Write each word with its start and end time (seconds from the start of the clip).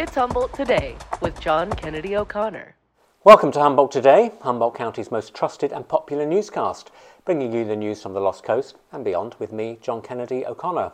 It's 0.00 0.14
Humboldt 0.14 0.54
Today 0.54 0.96
with 1.20 1.38
John 1.40 1.70
Kennedy 1.72 2.16
O'Connor. 2.16 2.74
Welcome 3.22 3.52
to 3.52 3.60
Humboldt 3.60 3.92
Today, 3.92 4.32
Humboldt 4.40 4.74
County's 4.74 5.10
most 5.10 5.34
trusted 5.34 5.72
and 5.72 5.86
popular 5.86 6.24
newscast, 6.24 6.90
bringing 7.26 7.52
you 7.52 7.66
the 7.66 7.76
news 7.76 8.02
from 8.02 8.14
the 8.14 8.20
Lost 8.20 8.42
Coast 8.42 8.76
and 8.92 9.04
beyond 9.04 9.36
with 9.38 9.52
me, 9.52 9.78
John 9.82 10.00
Kennedy 10.00 10.46
O'Connor. 10.46 10.92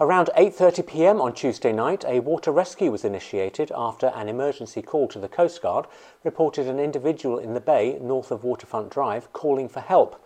Around 0.00 0.30
8:30 0.34 0.86
p.m. 0.86 1.20
on 1.20 1.34
Tuesday 1.34 1.74
night, 1.74 2.06
a 2.08 2.20
water 2.20 2.50
rescue 2.50 2.90
was 2.90 3.04
initiated 3.04 3.70
after 3.76 4.06
an 4.16 4.30
emergency 4.30 4.80
call 4.80 5.06
to 5.08 5.18
the 5.18 5.28
Coast 5.28 5.60
Guard 5.60 5.84
reported 6.24 6.68
an 6.68 6.80
individual 6.80 7.38
in 7.38 7.52
the 7.52 7.60
bay 7.60 7.98
north 8.00 8.30
of 8.30 8.44
Waterfront 8.44 8.88
Drive 8.88 9.30
calling 9.34 9.68
for 9.68 9.80
help. 9.80 10.24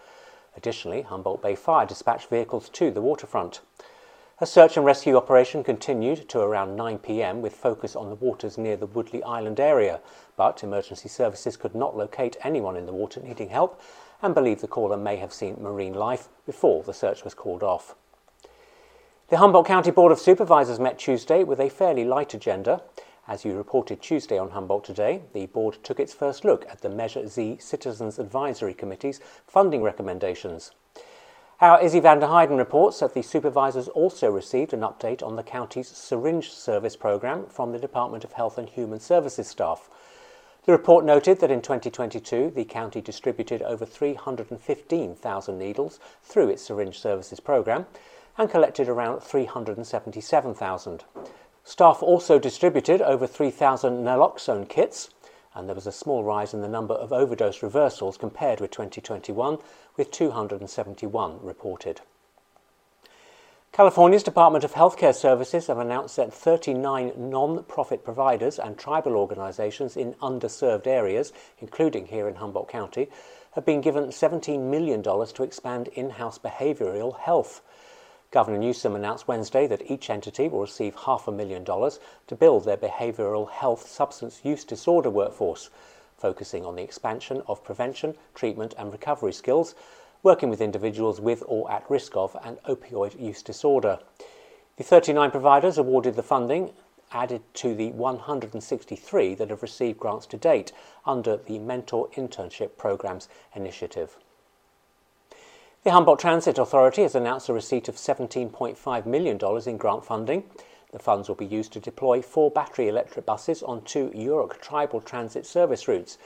Additionally, 0.57 1.03
Humboldt 1.03 1.43
Bay 1.43 1.57
Fire 1.57 1.87
dispatched 1.87 2.31
vehicles 2.31 2.69
to 2.69 2.93
the 2.93 3.03
waterfront. 3.03 3.63
A 4.45 4.47
search 4.47 4.77
and 4.77 4.85
rescue 4.85 5.17
operation 5.17 5.65
continued 5.65 6.29
to 6.29 6.41
around 6.41 6.77
9 6.77 6.99
pm 6.99 7.41
with 7.41 7.57
focus 7.57 7.97
on 7.97 8.11
the 8.11 8.15
waters 8.15 8.59
near 8.59 8.77
the 8.77 8.85
Woodley 8.85 9.23
Island 9.23 9.59
area, 9.59 10.03
but 10.37 10.63
emergency 10.63 11.09
services 11.09 11.57
could 11.57 11.75
not 11.75 11.97
locate 11.97 12.37
anyone 12.43 12.77
in 12.77 12.85
the 12.85 12.93
water 12.93 13.21
needing 13.21 13.49
help 13.49 13.81
and 14.21 14.35
believe 14.35 14.61
the 14.61 14.69
caller 14.69 14.99
may 14.99 15.17
have 15.17 15.33
seen 15.33 15.57
marine 15.59 15.95
life 15.95 16.29
before 16.45 16.83
the 16.83 16.93
search 16.93 17.25
was 17.25 17.33
called 17.33 17.63
off. 17.63 17.95
The 19.29 19.39
Humboldt 19.39 19.67
County 19.67 19.91
Board 19.91 20.13
of 20.13 20.21
Supervisors 20.21 20.79
met 20.79 20.99
Tuesday 20.99 21.43
with 21.43 21.59
a 21.59 21.71
fairly 21.71 22.05
light 22.05 22.35
agenda. 22.35 22.83
As 23.27 23.47
you 23.47 23.57
reported 23.57 24.03
Tuesday 24.03 24.37
on 24.37 24.51
Humboldt 24.51 24.85
Today, 24.85 25.23
the 25.33 25.47
board 25.47 25.79
took 25.83 25.99
its 25.99 26.13
first 26.13 26.45
look 26.45 26.67
at 26.69 26.83
the 26.83 26.91
Measure 26.91 27.27
Z 27.27 27.57
Citizens 27.61 28.19
Advisory 28.19 28.75
Committee's 28.75 29.21
funding 29.47 29.81
recommendations. 29.81 30.73
Our 31.65 31.81
Izzy 31.81 32.03
Vanderheiden 32.03 32.59
reports 32.59 33.01
that 33.01 33.15
the 33.15 33.23
supervisors 33.23 33.89
also 33.89 34.31
received 34.31 34.75
an 34.75 34.81
update 34.81 35.23
on 35.23 35.35
the 35.35 35.43
county's 35.43 35.89
syringe 35.89 36.51
service 36.51 36.95
programme 36.95 37.47
from 37.47 37.73
the 37.73 37.79
Department 37.79 38.23
of 38.23 38.35
Health 38.35 38.59
and 38.59 38.69
Human 38.69 39.01
Services 39.01 39.49
staff. 39.49 39.89
The 40.67 40.73
report 40.73 41.07
noted 41.07 41.41
that 41.41 41.51
in 41.51 41.63
2022, 41.63 42.53
the 42.55 42.67
county 42.67 43.01
distributed 43.01 43.63
over 43.63 43.87
315,000 43.87 45.59
needles 45.59 46.01
through 46.23 46.51
its 46.51 46.63
syringe 46.63 46.99
services 47.01 47.41
programme 47.41 47.87
and 48.37 48.51
collected 48.51 48.87
around 48.87 49.21
377,000. 49.23 51.05
Staff 51.65 52.03
also 52.03 52.39
distributed 52.39 53.01
over 53.01 53.27
3,000 53.27 54.05
naloxone 54.05 54.69
kits 54.69 55.09
and 55.55 55.69
there 55.69 55.75
was 55.75 55.87
a 55.87 55.93
small 55.93 56.25
rise 56.25 56.53
in 56.53 56.61
the 56.61 56.69
number 56.69 56.95
of 56.95 57.13
overdose 57.13 57.63
reversals 57.63 58.17
compared 58.17 58.61
with 58.61 58.71
2021, 58.71 59.59
with 59.97 60.11
271 60.11 61.39
reported. 61.43 62.01
California's 63.75 64.23
Department 64.23 64.63
of 64.63 64.75
Healthcare 64.75 65.13
Services 65.13 65.67
have 65.67 65.79
announced 65.79 66.15
that 66.15 66.33
39 66.33 67.13
non 67.17 67.65
profit 67.65 68.05
providers 68.05 68.57
and 68.59 68.79
tribal 68.79 69.17
organizations 69.17 69.97
in 69.97 70.15
underserved 70.15 70.87
areas, 70.87 71.33
including 71.59 72.07
here 72.07 72.29
in 72.29 72.37
Humboldt 72.37 72.69
County, 72.69 73.09
have 73.57 73.65
been 73.65 73.81
given 73.81 74.11
$17 74.11 74.61
million 74.61 75.03
to 75.03 75.43
expand 75.43 75.89
in 75.89 76.11
house 76.11 76.39
behavioral 76.39 77.19
health. 77.19 77.63
Governor 78.35 78.59
Newsom 78.59 78.97
announced 78.97 79.29
Wednesday 79.29 79.69
that 79.69 79.89
each 79.89 80.11
entity 80.11 80.49
will 80.49 80.63
receive 80.63 80.97
half 80.97 81.29
a 81.29 81.31
million 81.31 81.63
dollars 81.63 82.01
to 82.27 82.35
build 82.35 82.65
their 82.65 82.77
behavioral 82.77 83.49
health 83.49 83.87
substance 83.89 84.41
use 84.43 84.65
disorder 84.65 85.09
workforce, 85.09 85.71
focusing 86.17 86.67
on 86.67 86.75
the 86.75 86.83
expansion 86.83 87.45
of 87.47 87.63
prevention, 87.63 88.17
treatment, 88.35 88.75
and 88.77 88.91
recovery 88.91 89.33
skills, 89.33 89.77
working 90.25 90.51
with 90.51 90.61
individuals 90.61 91.21
with 91.21 91.45
or 91.47 91.71
at 91.71 91.89
risk 91.89 92.17
of 92.17 92.37
an 92.43 92.57
opioid 92.69 93.17
use 93.21 93.41
disorder. 93.41 94.01
The 94.79 94.83
39 94.83 95.31
providers 95.31 95.79
awarded 95.79 96.17
the 96.17 96.25
funding 96.25 96.73
added 97.13 97.43
to 97.55 97.73
the 97.77 97.93
163 97.93 99.37
that 99.37 99.51
have 99.51 99.63
received 99.63 100.01
grants 100.01 100.27
to 100.27 100.37
date 100.37 100.73
under 101.07 101.37
the 101.37 101.61
Mentor 101.61 102.09
Internship 102.17 102.77
Programs 102.77 103.29
initiative. 103.55 104.17
The 105.85 105.93
Humboldt 105.93 106.19
Transit 106.19 106.57
Authority 106.57 107.03
has 107.03 107.15
announced 107.15 107.51
a 107.51 107.53
receipt 107.53 107.91
of 107.91 107.97
$17.5 107.97 109.05
million 109.05 109.39
in 109.67 109.77
grant 109.77 110.03
funding. 110.03 110.45
The 110.93 110.99
funds 110.99 111.29
will 111.29 111.35
be 111.35 111.45
used 111.45 111.75
to 111.75 111.79
deploy 111.79 112.23
four 112.23 112.51
battery 112.51 112.89
electric 112.89 113.27
buses 113.27 113.63
on 113.63 113.83
two 113.83 114.09
Yurok 114.15 114.63
tribal 114.63 115.03
transit 115.03 115.45
service 115.45 115.87
routes 115.87 116.17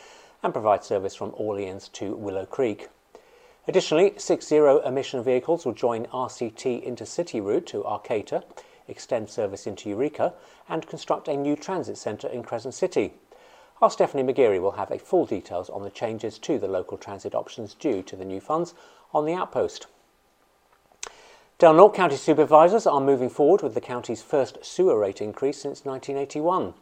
and 0.44 0.52
provide 0.52 0.84
service 0.84 1.16
from 1.16 1.32
Orleans 1.34 1.88
to 1.94 2.14
Willow 2.14 2.46
Creek. 2.46 2.86
Additionally, 3.66 4.14
six 4.16 4.46
zero 4.46 4.78
emission 4.82 5.24
vehicles 5.24 5.66
will 5.66 5.72
join 5.72 6.06
RCT 6.06 6.88
intercity 6.88 7.44
route 7.44 7.66
to 7.66 7.84
Arcata, 7.84 8.44
extend 8.86 9.28
service 9.28 9.66
into 9.66 9.88
Eureka, 9.88 10.34
and 10.68 10.86
construct 10.86 11.26
a 11.26 11.36
new 11.36 11.56
transit 11.56 11.98
centre 11.98 12.28
in 12.28 12.44
Crescent 12.44 12.74
City. 12.74 13.12
Our 13.80 13.90
Stephanie 13.90 14.24
McGeary 14.24 14.60
will 14.60 14.72
have 14.72 14.90
a 14.90 14.98
full 14.98 15.24
details 15.24 15.70
on 15.70 15.84
the 15.84 15.90
changes 15.90 16.36
to 16.40 16.58
the 16.58 16.66
local 16.66 16.98
transit 16.98 17.32
options 17.32 17.74
due 17.74 18.02
to 18.02 18.16
the 18.16 18.24
new 18.24 18.40
funds 18.40 18.74
on 19.14 19.24
the 19.24 19.34
outpost. 19.34 19.86
Del 21.58 21.88
County 21.90 22.16
supervisors 22.16 22.88
are 22.88 23.00
moving 23.00 23.30
forward 23.30 23.62
with 23.62 23.74
the 23.74 23.80
county's 23.80 24.20
first 24.20 24.64
sewer 24.64 24.98
rate 24.98 25.20
increase 25.20 25.58
since 25.58 25.84
1981. 25.84 26.74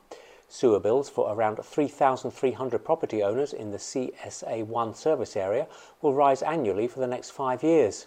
Sewer 0.49 0.81
bills 0.81 1.11
for 1.11 1.31
around 1.31 1.59
3,300 1.62 2.83
property 2.83 3.23
owners 3.23 3.53
in 3.53 3.73
the 3.73 3.78
CSA1 3.78 4.97
service 4.97 5.37
area 5.37 5.67
will 6.01 6.15
rise 6.15 6.41
annually 6.43 6.89
for 6.89 7.01
the 7.01 7.07
next 7.07 7.28
five 7.28 7.63
years. 7.63 8.07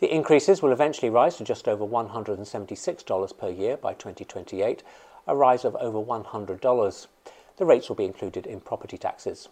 The 0.00 0.10
increases 0.10 0.62
will 0.62 0.72
eventually 0.72 1.10
rise 1.10 1.36
to 1.36 1.44
just 1.44 1.68
over 1.68 1.84
$176 1.84 3.38
per 3.38 3.50
year 3.50 3.76
by 3.76 3.92
2028, 3.92 4.82
a 5.26 5.36
rise 5.36 5.66
of 5.66 5.76
over 5.76 5.98
$100. 5.98 7.06
The 7.56 7.64
rates 7.64 7.88
will 7.88 7.96
be 7.96 8.04
included 8.04 8.46
in 8.46 8.60
property 8.60 8.98
taxes. 8.98 9.48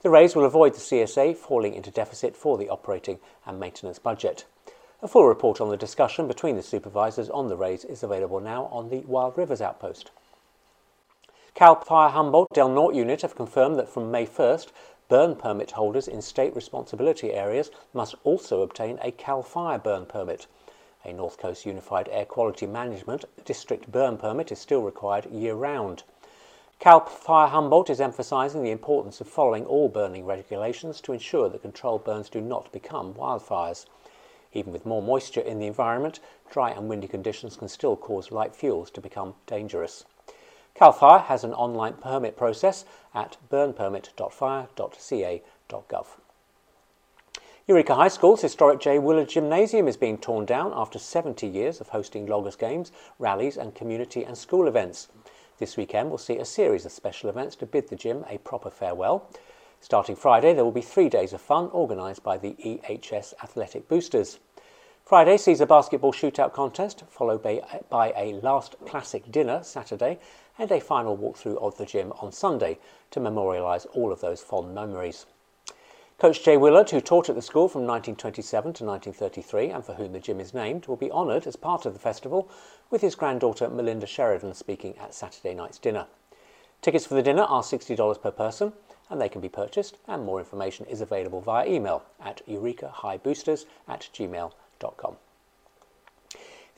The 0.00 0.10
raise 0.10 0.36
will 0.36 0.44
avoid 0.44 0.74
the 0.74 0.80
CSA 0.80 1.36
falling 1.36 1.74
into 1.74 1.90
deficit 1.90 2.36
for 2.36 2.56
the 2.56 2.68
operating 2.68 3.18
and 3.44 3.58
maintenance 3.58 3.98
budget. 3.98 4.44
A 5.02 5.08
full 5.08 5.26
report 5.26 5.60
on 5.60 5.68
the 5.68 5.76
discussion 5.76 6.26
between 6.26 6.56
the 6.56 6.62
supervisors 6.62 7.28
on 7.28 7.48
the 7.48 7.56
raise 7.56 7.84
is 7.84 8.02
available 8.02 8.40
now 8.40 8.66
on 8.66 8.88
the 8.88 9.00
Wild 9.00 9.36
Rivers 9.36 9.60
Outpost. 9.60 10.10
Cal 11.54 11.76
Fire 11.80 12.10
Humboldt 12.10 12.52
Del 12.54 12.68
Norte 12.68 12.94
unit 12.94 13.22
have 13.22 13.34
confirmed 13.34 13.78
that 13.78 13.88
from 13.88 14.10
May 14.10 14.26
1st, 14.26 14.68
burn 15.08 15.36
permit 15.36 15.72
holders 15.72 16.08
in 16.08 16.20
state 16.20 16.54
responsibility 16.56 17.32
areas 17.32 17.70
must 17.94 18.14
also 18.24 18.62
obtain 18.62 18.98
a 19.02 19.12
CAL 19.12 19.42
FIRE 19.42 19.78
burn 19.78 20.06
permit. 20.06 20.46
A 21.04 21.12
North 21.12 21.38
Coast 21.38 21.64
Unified 21.64 22.08
Air 22.10 22.24
Quality 22.24 22.66
Management 22.66 23.24
district 23.44 23.90
burn 23.92 24.16
permit 24.16 24.50
is 24.50 24.58
still 24.58 24.82
required 24.82 25.26
year 25.30 25.54
round. 25.54 26.02
CAL 26.78 27.06
FIRE 27.06 27.48
Humboldt 27.48 27.90
is 27.90 28.00
emphasising 28.00 28.62
the 28.62 28.70
importance 28.70 29.20
of 29.20 29.26
following 29.26 29.64
all 29.64 29.88
burning 29.88 30.26
regulations 30.26 31.00
to 31.00 31.12
ensure 31.12 31.48
that 31.48 31.62
controlled 31.62 32.04
burns 32.04 32.28
do 32.28 32.40
not 32.40 32.70
become 32.70 33.14
wildfires. 33.14 33.86
Even 34.52 34.72
with 34.72 34.84
more 34.84 35.02
moisture 35.02 35.40
in 35.40 35.58
the 35.58 35.66
environment, 35.66 36.20
dry 36.50 36.70
and 36.70 36.88
windy 36.88 37.08
conditions 37.08 37.56
can 37.56 37.68
still 37.68 37.96
cause 37.96 38.30
light 38.30 38.54
fuels 38.54 38.90
to 38.90 39.00
become 39.00 39.34
dangerous. 39.46 40.04
CAL 40.74 40.92
FIRE 40.92 41.20
has 41.20 41.44
an 41.44 41.54
online 41.54 41.94
permit 41.94 42.36
process 42.36 42.84
at 43.14 43.38
burnpermit.fire.ca.gov. 43.50 46.06
Eureka 47.66 47.94
High 47.94 48.08
School's 48.08 48.42
historic 48.42 48.78
J. 48.78 48.98
Willard 48.98 49.30
Gymnasium 49.30 49.88
is 49.88 49.96
being 49.96 50.18
torn 50.18 50.44
down 50.44 50.72
after 50.74 50.98
70 50.98 51.46
years 51.46 51.80
of 51.80 51.88
hosting 51.88 52.26
loggers 52.26 52.54
games, 52.54 52.92
rallies 53.18 53.56
and 53.56 53.74
community 53.74 54.22
and 54.22 54.36
school 54.38 54.68
events. 54.68 55.08
This 55.58 55.78
weekend 55.78 56.10
we'll 56.10 56.18
see 56.18 56.36
a 56.36 56.44
series 56.44 56.84
of 56.84 56.92
special 56.92 57.30
events 57.30 57.56
to 57.56 57.66
bid 57.66 57.88
the 57.88 57.96
gym 57.96 58.26
a 58.28 58.36
proper 58.36 58.68
farewell. 58.68 59.30
Starting 59.80 60.14
Friday, 60.14 60.52
there 60.52 60.64
will 60.64 60.72
be 60.72 60.82
three 60.82 61.08
days 61.08 61.32
of 61.32 61.40
fun 61.40 61.70
organised 61.72 62.22
by 62.22 62.36
the 62.36 62.54
EHS 62.62 63.32
Athletic 63.42 63.88
Boosters. 63.88 64.38
Friday 65.02 65.38
sees 65.38 65.62
a 65.62 65.66
basketball 65.66 66.12
shootout 66.12 66.52
contest, 66.52 67.04
followed 67.08 67.42
by, 67.42 67.62
by 67.88 68.12
a 68.16 68.34
last 68.42 68.76
classic 68.86 69.30
dinner 69.32 69.62
Saturday, 69.62 70.18
and 70.58 70.70
a 70.70 70.80
final 70.80 71.16
walkthrough 71.16 71.56
of 71.62 71.78
the 71.78 71.86
gym 71.86 72.12
on 72.20 72.32
Sunday 72.32 72.78
to 73.12 73.20
memorialise 73.20 73.86
all 73.94 74.12
of 74.12 74.20
those 74.20 74.42
fond 74.42 74.74
memories. 74.74 75.24
Coach 76.18 76.42
Jay 76.42 76.56
Willard, 76.56 76.88
who 76.88 77.02
taught 77.02 77.28
at 77.28 77.34
the 77.34 77.42
school 77.42 77.68
from 77.68 77.82
1927 77.82 78.72
to 78.72 78.84
1933 78.84 79.68
and 79.68 79.84
for 79.84 79.92
whom 79.92 80.12
the 80.12 80.18
gym 80.18 80.40
is 80.40 80.54
named, 80.54 80.86
will 80.86 80.96
be 80.96 81.10
honoured 81.10 81.46
as 81.46 81.56
part 81.56 81.84
of 81.84 81.92
the 81.92 81.98
festival 81.98 82.48
with 82.88 83.02
his 83.02 83.14
granddaughter 83.14 83.68
Melinda 83.68 84.06
Sheridan 84.06 84.54
speaking 84.54 84.96
at 84.96 85.12
Saturday 85.12 85.52
night's 85.52 85.76
dinner. 85.76 86.06
Tickets 86.80 87.04
for 87.04 87.16
the 87.16 87.22
dinner 87.22 87.42
are 87.42 87.62
$60 87.62 88.22
per 88.22 88.30
person 88.30 88.72
and 89.10 89.20
they 89.20 89.28
can 89.28 89.42
be 89.42 89.50
purchased 89.50 89.98
and 90.08 90.24
more 90.24 90.38
information 90.38 90.86
is 90.86 91.02
available 91.02 91.42
via 91.42 91.68
email 91.68 92.02
at 92.18 92.40
eurekahighboosters 92.48 93.66
at 93.86 94.08
gmail.com. 94.14 95.16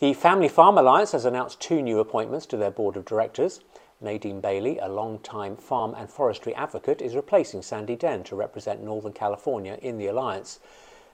The 0.00 0.14
Family 0.14 0.46
Farm 0.46 0.78
Alliance 0.78 1.10
has 1.10 1.24
announced 1.24 1.60
two 1.60 1.82
new 1.82 1.98
appointments 1.98 2.46
to 2.46 2.56
their 2.56 2.70
board 2.70 2.96
of 2.96 3.04
directors. 3.04 3.62
Nadine 4.00 4.40
Bailey, 4.40 4.78
a 4.78 4.86
long-time 4.86 5.56
farm 5.56 5.92
and 5.98 6.08
forestry 6.08 6.54
advocate, 6.54 7.02
is 7.02 7.16
replacing 7.16 7.62
Sandy 7.62 7.96
Den 7.96 8.22
to 8.22 8.36
represent 8.36 8.80
Northern 8.80 9.12
California 9.12 9.76
in 9.82 9.98
the 9.98 10.06
alliance. 10.06 10.60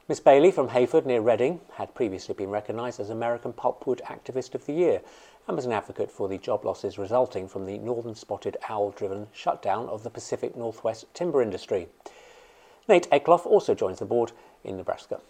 Miss 0.07 0.21
Bailey 0.21 0.51
from 0.51 0.69
Hayfork 0.69 1.07
near 1.07 1.23
Redding 1.23 1.63
had 1.77 1.95
previously 1.95 2.35
been 2.35 2.51
recognised 2.51 3.01
as 3.01 3.09
American 3.09 3.55
Pulpwood 3.55 4.03
Activist 4.03 4.55
of 4.55 4.67
the 4.67 4.75
Year 4.75 5.01
and 5.49 5.57
was 5.57 5.65
an 5.65 5.73
advocate 5.73 6.11
for 6.11 6.29
the 6.29 6.37
job 6.37 6.67
losses 6.67 6.99
resulting 6.99 7.49
from 7.49 7.65
the 7.65 7.79
northern 7.79 8.15
spotted 8.15 8.59
owl 8.69 8.91
driven 8.91 9.29
shutdown 9.33 9.89
of 9.89 10.03
the 10.03 10.11
Pacific 10.11 10.59
Northwest 10.59 11.07
timber 11.15 11.41
industry. 11.41 11.89
Nate 12.87 13.09
Eckloff 13.09 13.47
also 13.47 13.75
joins 13.75 14.01
the 14.01 14.05
board 14.05 14.33
in 14.63 14.77
Nebraska. 14.77 15.23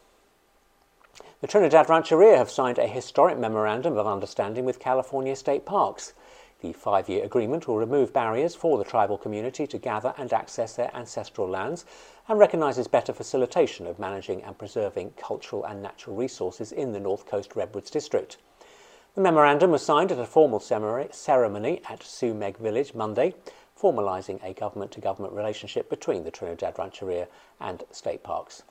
The 1.44 1.48
Trinidad 1.48 1.90
Rancheria 1.90 2.38
have 2.38 2.50
signed 2.50 2.78
a 2.78 2.86
historic 2.86 3.36
memorandum 3.36 3.98
of 3.98 4.06
understanding 4.06 4.64
with 4.64 4.80
California 4.80 5.36
State 5.36 5.66
Parks. 5.66 6.14
The 6.62 6.72
five 6.72 7.06
year 7.06 7.22
agreement 7.22 7.68
will 7.68 7.76
remove 7.76 8.14
barriers 8.14 8.54
for 8.54 8.78
the 8.78 8.84
tribal 8.84 9.18
community 9.18 9.66
to 9.66 9.76
gather 9.76 10.14
and 10.16 10.32
access 10.32 10.74
their 10.74 10.90
ancestral 10.96 11.46
lands 11.46 11.84
and 12.28 12.38
recognises 12.38 12.88
better 12.88 13.12
facilitation 13.12 13.86
of 13.86 13.98
managing 13.98 14.42
and 14.42 14.56
preserving 14.56 15.10
cultural 15.18 15.66
and 15.66 15.82
natural 15.82 16.16
resources 16.16 16.72
in 16.72 16.92
the 16.92 16.98
North 16.98 17.26
Coast 17.26 17.54
Redwoods 17.54 17.90
District. 17.90 18.38
The 19.14 19.20
memorandum 19.20 19.70
was 19.70 19.84
signed 19.84 20.12
at 20.12 20.18
a 20.18 20.24
formal 20.24 20.60
ceremony 20.60 21.82
at 21.90 22.00
Sumeg 22.00 22.56
Village 22.56 22.94
Monday, 22.94 23.34
formalising 23.78 24.42
a 24.42 24.54
government 24.54 24.92
to 24.92 25.00
government 25.02 25.34
relationship 25.34 25.90
between 25.90 26.24
the 26.24 26.30
Trinidad 26.30 26.78
Rancheria 26.78 27.28
and 27.60 27.84
state 27.90 28.22
parks. 28.22 28.62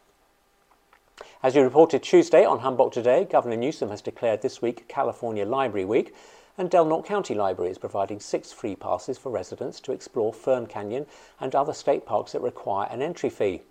As 1.44 1.56
you 1.56 1.62
reported 1.62 2.02
Tuesday 2.02 2.46
on 2.46 2.60
Humboldt 2.60 2.94
Today, 2.94 3.26
Governor 3.26 3.58
Newsom 3.58 3.90
has 3.90 4.02
declared 4.02 4.42
this 4.42 4.62
week 4.62 4.88
California 4.88 5.46
Library 5.46 5.84
Week, 5.84 6.16
and 6.58 6.70
Del 6.70 6.86
Norte 6.86 7.06
County 7.06 7.36
Library 7.36 7.70
is 7.70 7.78
providing 7.78 8.22
six 8.22 8.54
free 8.54 8.78
passes 8.78 9.18
for 9.18 9.30
residents 9.30 9.82
to 9.82 9.92
explore 9.92 10.32
Fern 10.32 10.68
Canyon 10.68 11.06
and 11.42 11.54
other 11.54 11.74
state 11.74 12.06
parks 12.06 12.32
that 12.32 12.40
require 12.42 12.88
an 12.90 13.02
entry 13.02 13.30
fee. 13.30 13.62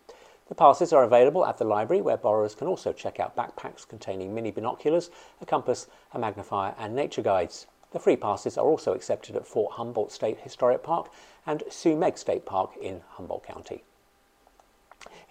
The 0.49 0.55
passes 0.55 0.93
are 0.93 1.03
available 1.03 1.47
at 1.47 1.57
the 1.57 1.65
library, 1.65 2.03
where 2.03 2.19
borrowers 2.19 2.55
can 2.55 2.67
also 2.67 2.93
check 2.93 3.19
out 3.19 3.37
backpacks 3.37 3.89
containing 3.89 4.35
mini 4.35 4.51
binoculars, 4.51 5.09
a 5.41 5.47
compass, 5.47 5.87
a 6.13 6.19
magnifier, 6.19 6.75
and 6.79 6.95
nature 6.95 7.23
guides. 7.23 7.69
The 7.93 7.99
free 7.99 8.17
passes 8.17 8.59
are 8.59 8.67
also 8.67 8.93
accepted 8.93 9.35
at 9.35 9.47
Fort 9.47 9.73
Humboldt 9.73 10.13
State 10.13 10.41
Historic 10.41 10.83
Park 10.83 11.11
and 11.47 11.61
Sumeg 11.71 12.19
State 12.19 12.45
Park 12.45 12.73
in 12.83 13.01
Humboldt 13.13 13.47
County. 13.47 13.83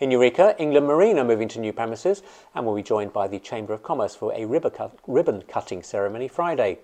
In 0.01 0.09
Eureka, 0.09 0.55
England 0.57 0.87
Marine 0.87 1.19
are 1.19 1.23
moving 1.23 1.47
to 1.49 1.59
new 1.59 1.71
premises 1.71 2.23
and 2.55 2.65
will 2.65 2.73
be 2.73 2.81
joined 2.81 3.13
by 3.13 3.27
the 3.27 3.37
Chamber 3.37 3.71
of 3.71 3.83
Commerce 3.83 4.15
for 4.15 4.33
a 4.33 4.47
ribbon 4.47 5.43
cutting 5.43 5.83
ceremony 5.83 6.27
Friday 6.27 6.79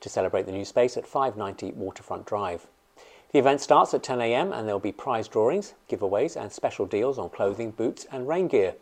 to 0.00 0.10
celebrate 0.10 0.44
the 0.44 0.52
new 0.52 0.66
space 0.66 0.98
at 0.98 1.06
590 1.06 1.72
Waterfront 1.72 2.26
Drive. 2.26 2.66
The 3.32 3.38
event 3.38 3.62
starts 3.62 3.94
at 3.94 4.02
10am 4.02 4.54
and 4.54 4.68
there 4.68 4.74
will 4.74 4.78
be 4.78 4.92
prize 4.92 5.26
drawings, 5.26 5.72
giveaways, 5.88 6.38
and 6.38 6.52
special 6.52 6.84
deals 6.84 7.18
on 7.18 7.30
clothing, 7.30 7.70
boots, 7.70 8.06
and 8.12 8.28
rain 8.28 8.46
gear. 8.46 8.74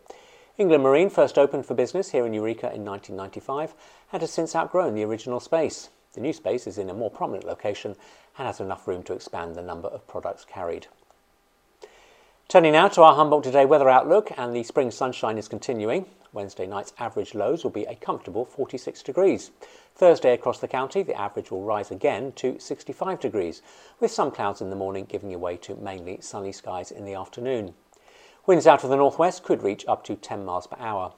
England 0.57 0.83
Marine 0.83 1.09
first 1.09 1.39
opened 1.39 1.65
for 1.65 1.75
business 1.75 2.11
here 2.11 2.27
in 2.27 2.35
Eureka 2.35 2.75
in 2.75 2.85
1995 2.85 3.75
and 4.13 4.23
has 4.23 4.33
since 4.33 4.57
outgrown 4.57 4.97
the 4.97 5.05
original 5.05 5.39
space. 5.39 5.91
The 6.15 6.21
new 6.21 6.33
space 6.33 6.67
is 6.67 6.79
in 6.79 6.91
a 6.91 6.95
more 6.95 7.13
prominent 7.13 7.45
location 7.45 7.95
and 8.39 8.47
has 8.49 8.59
enough 8.59 8.89
room 8.89 9.05
to 9.05 9.13
expand 9.13 9.55
the 9.55 9.63
number 9.63 9.87
of 9.87 10.05
products 10.09 10.45
carried. 10.45 10.89
Turning 12.49 12.73
now 12.73 12.89
to 12.89 13.03
our 13.03 13.15
Humboldt 13.15 13.45
Today 13.45 13.67
weather 13.67 13.91
outlook, 13.91 14.33
and 14.39 14.57
the 14.57 14.63
spring 14.63 14.91
sunshine 14.91 15.37
is 15.37 15.49
continuing. 15.49 16.07
Wednesday 16.33 16.67
night's 16.67 16.95
average 16.99 17.35
lows 17.35 17.63
will 17.63 17.71
be 17.71 17.85
a 17.85 17.95
comfortable 17.95 18.47
46 18.47 19.03
degrees. 19.03 19.51
Thursday 19.95 20.33
across 20.33 20.59
the 20.59 20.67
county, 20.67 21.03
the 21.03 21.15
average 21.15 21.51
will 21.51 21.63
rise 21.63 21.91
again 21.91 22.33
to 22.37 22.59
65 22.59 23.21
degrees, 23.21 23.61
with 24.01 24.11
some 24.11 24.31
clouds 24.31 24.63
in 24.63 24.71
the 24.71 24.77
morning 24.77 25.05
giving 25.05 25.39
way 25.39 25.59
to 25.59 25.75
mainly 25.75 26.23
sunny 26.23 26.51
skies 26.51 26.91
in 26.91 27.05
the 27.05 27.13
afternoon. 27.13 27.75
Winds 28.47 28.67
out 28.67 28.83
of 28.83 28.89
the 28.89 28.97
northwest 28.97 29.43
could 29.43 29.63
reach 29.63 29.85
up 29.87 30.03
to 30.05 30.17
10 30.17 30.43
miles 30.43 30.67
per 30.67 30.79
hour. 30.81 31.13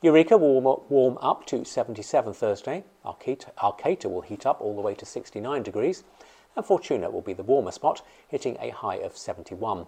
Eureka 0.00 0.38
will 0.38 0.86
warm 0.88 1.18
up 1.20 1.44
to 1.44 1.66
77 1.66 2.32
Thursday. 2.32 2.84
Arcata 3.04 4.08
will 4.08 4.22
heat 4.22 4.46
up 4.46 4.62
all 4.62 4.74
the 4.74 4.80
way 4.80 4.94
to 4.94 5.04
69 5.04 5.62
degrees, 5.62 6.04
and 6.56 6.64
Fortuna 6.64 7.10
will 7.10 7.20
be 7.20 7.34
the 7.34 7.42
warmer 7.42 7.70
spot, 7.70 8.00
hitting 8.26 8.56
a 8.60 8.70
high 8.70 8.96
of 8.96 9.14
71. 9.14 9.84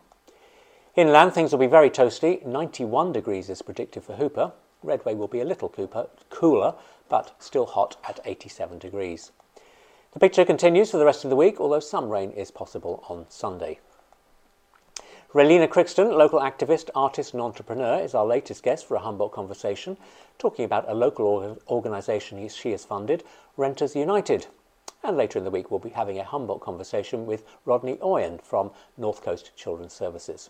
Inland, 0.96 1.34
things 1.34 1.52
will 1.52 1.58
be 1.58 1.66
very 1.66 1.90
toasty. 1.90 2.42
91 2.46 3.12
degrees 3.12 3.50
is 3.50 3.60
predicted 3.60 4.02
for 4.02 4.14
Hoopa. 4.14 4.52
Redway 4.82 5.14
will 5.14 5.28
be 5.28 5.40
a 5.40 5.44
little 5.44 5.68
cooler, 6.30 6.74
but 7.10 7.34
still 7.38 7.66
hot 7.66 7.98
at 8.08 8.18
87 8.24 8.78
degrees. 8.78 9.30
The 10.12 10.20
picture 10.20 10.46
continues 10.46 10.90
for 10.90 10.96
the 10.96 11.04
rest 11.04 11.22
of 11.22 11.28
the 11.28 11.36
week, 11.36 11.60
although 11.60 11.80
some 11.80 12.08
rain 12.08 12.30
is 12.30 12.50
possible 12.50 13.04
on 13.10 13.26
Sunday. 13.28 13.78
Raylina 15.34 15.68
Crixton, 15.68 16.16
local 16.16 16.40
activist, 16.40 16.88
artist, 16.94 17.34
and 17.34 17.42
entrepreneur, 17.42 18.00
is 18.00 18.14
our 18.14 18.24
latest 18.24 18.62
guest 18.62 18.86
for 18.86 18.94
a 18.94 19.00
Humboldt 19.00 19.32
conversation, 19.32 19.98
talking 20.38 20.64
about 20.64 20.88
a 20.88 20.94
local 20.94 21.58
organisation 21.68 22.48
she 22.48 22.70
has 22.70 22.86
funded, 22.86 23.22
Renters 23.58 23.94
United. 23.94 24.46
And 25.04 25.18
later 25.18 25.38
in 25.38 25.44
the 25.44 25.50
week, 25.50 25.70
we'll 25.70 25.78
be 25.78 25.90
having 25.90 26.18
a 26.18 26.24
Humboldt 26.24 26.62
conversation 26.62 27.26
with 27.26 27.44
Rodney 27.66 27.96
Oyen 27.96 28.42
from 28.42 28.70
North 28.96 29.22
Coast 29.22 29.52
Children's 29.56 29.92
Services. 29.92 30.48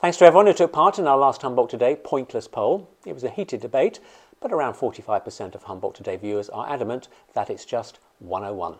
Thanks 0.00 0.16
to 0.16 0.24
everyone 0.24 0.46
who 0.46 0.54
took 0.54 0.72
part 0.72 0.98
in 0.98 1.06
our 1.06 1.18
last 1.18 1.42
Humboldt 1.42 1.68
Today 1.68 1.94
pointless 1.94 2.48
poll. 2.48 2.88
It 3.04 3.12
was 3.12 3.22
a 3.22 3.28
heated 3.28 3.60
debate, 3.60 4.00
but 4.40 4.50
around 4.50 4.72
45% 4.72 5.54
of 5.54 5.64
Humboldt 5.64 5.94
Today 5.94 6.16
viewers 6.16 6.48
are 6.48 6.66
adamant 6.70 7.08
that 7.34 7.50
it's 7.50 7.66
just 7.66 7.98
101. 8.20 8.76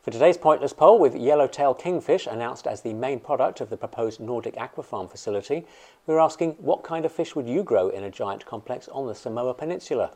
For 0.00 0.12
today's 0.12 0.36
pointless 0.36 0.72
poll, 0.72 1.00
with 1.00 1.16
yellowtail 1.16 1.74
kingfish 1.74 2.28
announced 2.28 2.68
as 2.68 2.82
the 2.82 2.92
main 2.92 3.18
product 3.18 3.60
of 3.60 3.68
the 3.68 3.76
proposed 3.76 4.20
Nordic 4.20 4.54
Aquafarm 4.54 5.10
facility, 5.10 5.66
we're 6.06 6.20
asking 6.20 6.52
what 6.60 6.84
kind 6.84 7.04
of 7.04 7.10
fish 7.10 7.34
would 7.34 7.48
you 7.48 7.64
grow 7.64 7.88
in 7.88 8.04
a 8.04 8.10
giant 8.10 8.46
complex 8.46 8.86
on 8.90 9.08
the 9.08 9.16
Samoa 9.16 9.54
Peninsula? 9.54 10.12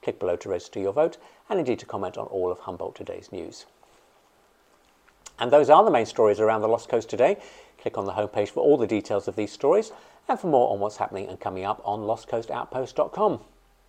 Click 0.00 0.20
below 0.20 0.36
to 0.36 0.48
register 0.48 0.78
your 0.78 0.92
vote 0.92 1.16
and 1.50 1.58
indeed 1.58 1.80
to 1.80 1.86
comment 1.86 2.16
on 2.16 2.26
all 2.26 2.52
of 2.52 2.60
Humboldt 2.60 2.94
Today's 2.94 3.32
news. 3.32 3.66
And 5.38 5.50
those 5.50 5.68
are 5.68 5.84
the 5.84 5.90
main 5.90 6.06
stories 6.06 6.40
around 6.40 6.62
the 6.62 6.68
Lost 6.68 6.88
Coast 6.88 7.10
today. 7.10 7.36
Click 7.86 7.98
on 7.98 8.04
the 8.04 8.14
homepage 8.14 8.48
for 8.48 8.64
all 8.64 8.76
the 8.76 8.84
details 8.84 9.28
of 9.28 9.36
these 9.36 9.52
stories 9.52 9.92
and 10.26 10.40
for 10.40 10.48
more 10.48 10.72
on 10.72 10.80
what's 10.80 10.96
happening 10.96 11.28
and 11.28 11.38
coming 11.38 11.64
up 11.64 11.80
on 11.84 12.00
lostcoastoutpost.com. 12.00 13.38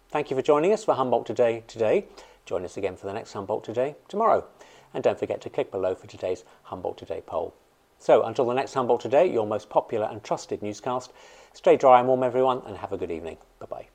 Thank 0.10 0.30
you 0.30 0.38
for 0.38 0.44
joining 0.44 0.72
us 0.72 0.84
for 0.84 0.94
Humboldt 0.94 1.26
Today 1.26 1.64
today. 1.66 2.06
Join 2.46 2.64
us 2.64 2.78
again 2.78 2.96
for 2.96 3.08
the 3.08 3.14
next 3.14 3.34
Humboldt 3.34 3.64
Today 3.64 3.96
tomorrow. 4.08 4.46
And 4.94 5.04
don't 5.04 5.18
forget 5.18 5.42
to 5.42 5.50
click 5.50 5.72
below 5.72 5.96
for 5.96 6.06
today's 6.06 6.44
Humboldt 6.66 7.00
Today 7.00 7.24
poll. 7.26 7.56
So 7.98 8.22
until 8.22 8.46
the 8.46 8.54
next 8.54 8.76
Humboldt 8.76 9.02
Today, 9.02 9.34
your 9.34 9.48
most 9.48 9.68
popular 9.68 10.06
and 10.06 10.24
trusted 10.24 10.62
newscast, 10.62 11.12
stay 11.54 11.76
dry 11.76 11.98
and 11.98 12.08
warm 12.08 12.22
everyone 12.22 12.62
and 12.68 12.78
have 12.78 12.94
a 12.94 12.98
good 12.98 13.10
evening. 13.10 13.38
Bye 13.58 13.66
bye. 13.66 13.88